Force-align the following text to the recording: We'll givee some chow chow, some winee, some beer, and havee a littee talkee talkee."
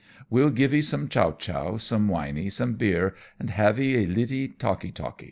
We'll 0.31 0.49
givee 0.49 0.81
some 0.81 1.09
chow 1.09 1.33
chow, 1.33 1.77
some 1.77 2.07
winee, 2.09 2.49
some 2.51 2.73
beer, 2.73 3.13
and 3.39 3.51
havee 3.51 3.97
a 4.01 4.07
littee 4.07 4.47
talkee 4.47 4.91
talkee." 4.91 5.19